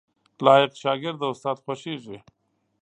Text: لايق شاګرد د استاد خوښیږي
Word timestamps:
لايق 0.45 0.71
شاګرد 0.81 1.17
د 1.21 1.23
استاد 1.33 1.57
خوښیږي 1.63 2.17